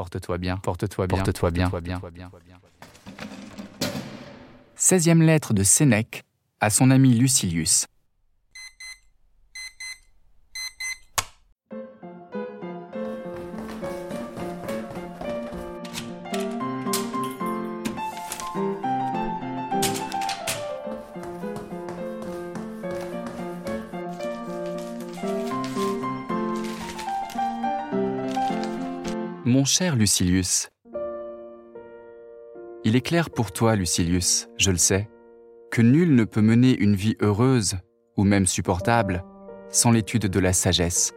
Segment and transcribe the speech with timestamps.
[0.00, 2.30] Porte-toi bien, porte-toi bien, porte-toi bien, porte-toi bien.
[4.78, 6.24] 16e lettre de Sénèque
[6.58, 7.84] à son ami Lucilius.
[29.50, 30.68] Mon cher Lucilius,
[32.84, 35.10] il est clair pour toi, Lucilius, je le sais,
[35.72, 37.74] que nul ne peut mener une vie heureuse,
[38.16, 39.24] ou même supportable,
[39.68, 41.14] sans l'étude de la sagesse.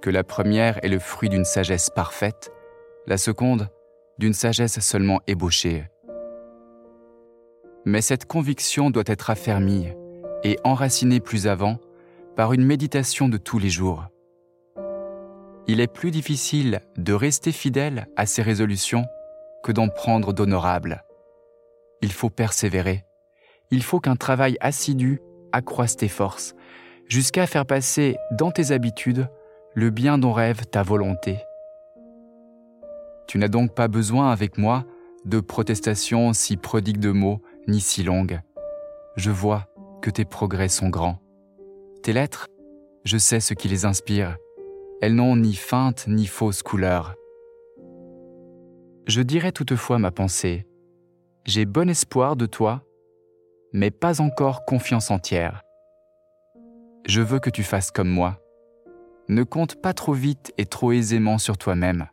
[0.00, 2.50] Que la première est le fruit d'une sagesse parfaite,
[3.06, 3.68] la seconde
[4.18, 5.84] d'une sagesse seulement ébauchée.
[7.84, 9.92] Mais cette conviction doit être affermie
[10.42, 11.78] et enracinée plus avant
[12.34, 14.08] par une méditation de tous les jours
[15.68, 19.06] il est plus difficile de rester fidèle à ses résolutions
[19.62, 21.04] que d'en prendre d'honorables.
[22.00, 23.04] Il faut persévérer.
[23.70, 25.20] Il faut qu'un travail assidu
[25.52, 26.54] accroisse tes forces,
[27.06, 29.28] jusqu'à faire passer dans tes habitudes
[29.74, 31.38] le bien dont rêve ta volonté.
[33.28, 34.84] Tu n'as donc pas besoin avec moi
[35.24, 38.40] de protestations si prodigues de mots ni si longues.
[39.16, 39.68] Je vois
[40.02, 41.20] que tes progrès sont grands.
[42.02, 42.48] Tes lettres,
[43.04, 44.36] je sais ce qui les inspire
[45.02, 47.16] elles n'ont ni feinte ni fausse couleur.
[49.08, 50.64] Je dirais toutefois ma pensée.
[51.44, 52.84] J'ai bon espoir de toi,
[53.72, 55.62] mais pas encore confiance entière.
[57.04, 58.38] Je veux que tu fasses comme moi.
[59.28, 62.06] Ne compte pas trop vite et trop aisément sur toi-même.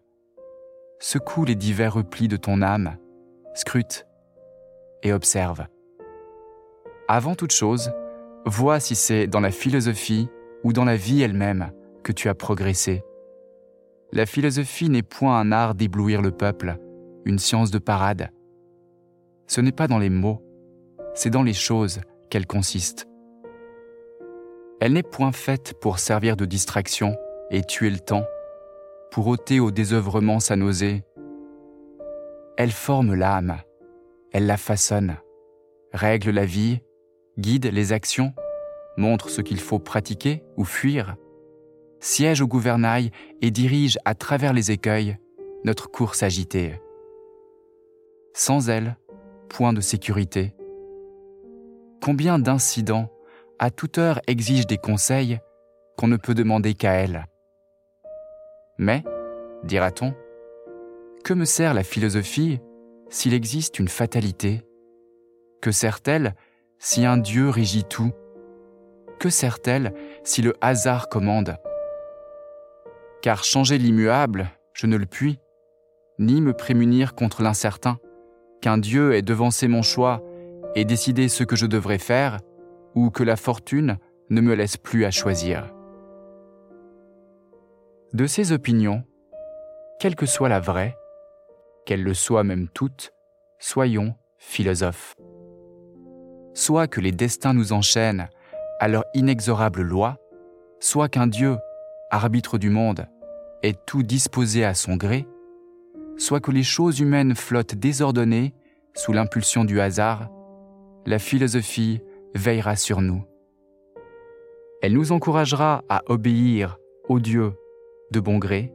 [1.00, 2.98] Secoue les divers replis de ton âme,
[3.54, 4.08] scrute
[5.04, 5.67] et observe.
[7.08, 7.92] Avant toute chose,
[8.48, 10.28] vois si c'est dans la philosophie
[10.64, 11.72] ou dans la vie elle-même
[12.03, 13.03] que tu as progressé.
[14.11, 16.78] La philosophie n'est point un art d'éblouir le peuple,
[17.25, 18.31] une science de parade.
[19.47, 20.42] Ce n'est pas dans les mots,
[21.14, 23.08] c'est dans les choses qu'elle consiste.
[24.80, 27.17] Elle n'est point faite pour servir de distraction
[27.52, 28.26] et tuer le temps,
[29.11, 31.04] pour ôter au désœuvrement sa nausée.
[32.58, 33.58] Elle forme l'âme,
[34.32, 35.17] elle la façonne,
[35.93, 36.80] règle la vie,
[37.38, 38.33] guide les actions,
[38.98, 41.15] montre ce qu'il faut pratiquer ou fuir,
[41.99, 43.11] siège au gouvernail
[43.42, 45.17] et dirige à travers les écueils
[45.64, 46.80] notre course agitée.
[48.33, 48.98] Sans elle,
[49.49, 50.54] point de sécurité.
[52.02, 53.11] Combien d'incidents
[53.58, 55.39] à toute heure exigent des conseils
[55.98, 57.26] qu'on ne peut demander qu'à elle
[58.77, 59.04] Mais,
[59.64, 60.14] dira-t-on,
[61.26, 62.59] que me sert la philosophie
[63.09, 64.61] s'il existe une fatalité?
[65.61, 66.36] Que sert-elle
[66.77, 68.11] si un Dieu régit tout?
[69.20, 69.93] Que sert-elle
[70.23, 71.58] si le hasard commande?
[73.22, 75.40] Car changer l'immuable, je ne le puis,
[76.20, 77.98] ni me prémunir contre l'incertain,
[78.62, 80.22] qu'un Dieu ait devancé mon choix
[80.76, 82.40] et décidé ce que je devrais faire,
[82.96, 83.98] ou que la fortune
[84.30, 85.74] ne me laisse plus à choisir.
[88.14, 89.04] De ces opinions,
[90.00, 90.96] quelle que soit la vraie,
[91.86, 93.14] qu'elle le soit même toute,
[93.60, 95.16] soyons philosophes.
[96.54, 98.30] Soit que les destins nous enchaînent
[98.80, 100.18] à leur inexorable loi,
[100.80, 101.58] soit qu'un Dieu,
[102.09, 103.08] arbitre du monde,
[103.64, 105.27] est tout disposé à son gré,
[106.17, 108.53] soit que les choses humaines flottent désordonnées
[108.95, 110.30] sous l'impulsion du hasard,
[111.05, 112.02] la philosophie
[112.36, 113.23] veillera sur nous.
[114.81, 116.77] Elle nous encouragera à obéir
[117.08, 117.53] au Dieu
[118.11, 118.73] de bon gré,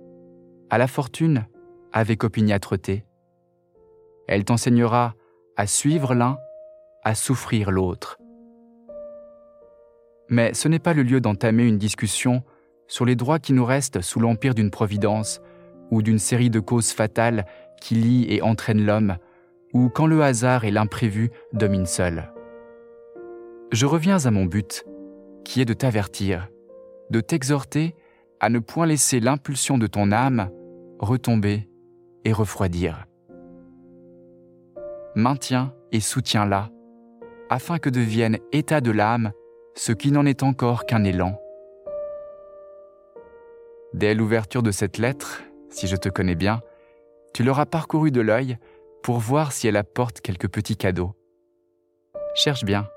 [0.70, 1.46] à la fortune
[1.92, 3.04] avec opiniâtreté.
[4.26, 5.14] Elle t'enseignera
[5.56, 6.38] à suivre l'un,
[7.04, 8.18] à souffrir l'autre.
[10.28, 12.42] Mais ce n'est pas le lieu d'entamer une discussion
[12.86, 15.40] sur les droits qui nous restent sous l'empire d'une providence
[15.90, 17.46] ou d'une série de causes fatales
[17.80, 19.16] qui lient et entraînent l'homme,
[19.72, 22.32] ou quand le hasard et l'imprévu dominent seuls.
[23.72, 24.84] Je reviens à mon but,
[25.44, 26.48] qui est de t'avertir,
[27.10, 27.94] de t'exhorter
[28.40, 30.50] à ne point laisser l'impulsion de ton âme
[30.98, 31.68] retomber
[32.24, 33.06] et refroidir.
[35.16, 36.70] Maintiens et soutiens-la,
[37.50, 39.32] afin que devienne état de l'âme
[39.75, 41.38] ce qui n'en est encore qu'un élan
[43.94, 46.61] Dès l'ouverture de cette lettre, si je te connais bien,
[47.32, 48.58] tu l'auras parcourue de l'œil
[49.05, 51.14] pour voir si elle apporte quelques petits cadeaux.
[52.35, 52.88] Cherche bien,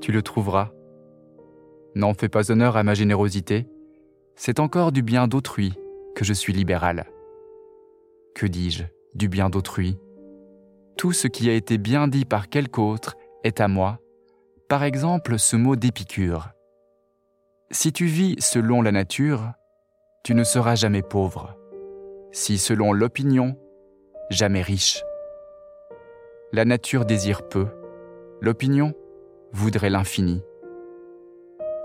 [0.00, 0.70] tu le trouveras.
[1.96, 3.66] N'en fais pas honneur à ma générosité,
[4.36, 5.74] c'est encore du bien d'autrui
[6.14, 7.06] que je suis libéral.
[8.36, 8.84] Que dis-je,
[9.16, 9.98] du bien d'autrui?
[10.96, 13.98] Tout ce qui a été bien dit par quelque autre est à moi,
[14.68, 16.50] par exemple ce mot d'Épicure.
[17.72, 19.50] Si tu vis selon la nature,
[20.24, 21.54] tu ne seras jamais pauvre.
[22.32, 23.56] si selon l'opinion,
[24.30, 25.04] jamais riche.
[26.50, 27.66] La nature désire peu,
[28.40, 28.94] l'opinion
[29.52, 30.42] voudrait l'infini.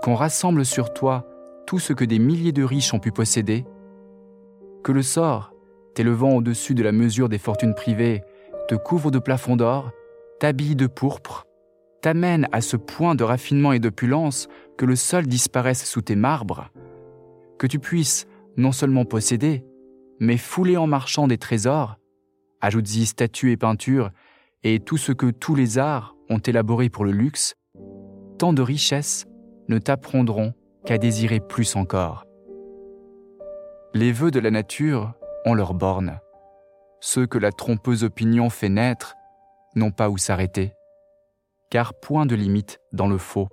[0.02, 1.28] Qu'on rassemble sur toi
[1.66, 3.66] tout ce que des milliers de riches ont pu posséder,
[4.82, 5.52] que le sort,
[5.94, 8.24] t'élevant au-dessus de la mesure des fortunes privées,
[8.68, 9.92] te couvre de plafonds d'or,
[10.40, 11.46] t'habille de pourpre,
[12.00, 14.48] t'amène à ce point de raffinement et d'opulence
[14.78, 16.70] que le sol disparaisse sous tes marbres,
[17.58, 18.26] que tu puisses
[18.56, 19.64] non seulement posséder,
[20.18, 21.96] mais fouler en marchant des trésors,
[22.60, 24.10] ajoute-y statues et peintures,
[24.62, 27.54] et tout ce que tous les arts ont élaboré pour le luxe,
[28.38, 29.26] tant de richesses
[29.68, 30.52] ne t'apprendront
[30.84, 32.24] qu'à désirer plus encore.
[33.94, 35.14] Les vœux de la nature
[35.46, 36.20] ont leurs bornes.
[37.00, 39.14] Ceux que la trompeuse opinion fait naître
[39.74, 40.74] n'ont pas où s'arrêter,
[41.70, 43.48] car point de limite dans le faux.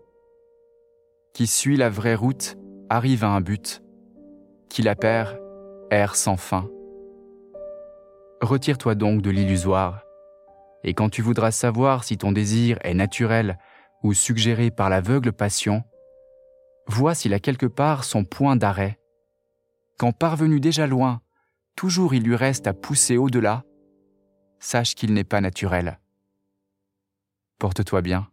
[1.34, 2.58] Qui suit la vraie route
[2.90, 3.82] arrive à un but,
[4.70, 5.40] qui la perd
[5.90, 6.70] erre sans fin.
[8.42, 10.04] Retire-toi donc de l'illusoire,
[10.84, 13.58] et quand tu voudras savoir si ton désir est naturel
[14.04, 15.84] ou suggéré par l'aveugle passion,
[16.88, 19.00] vois s'il a quelque part son point d'arrêt.
[19.98, 21.22] Quand parvenu déjà loin,
[21.76, 23.64] toujours il lui reste à pousser au-delà,
[24.60, 26.00] sache qu'il n'est pas naturel.
[27.60, 28.30] Porte-toi bien.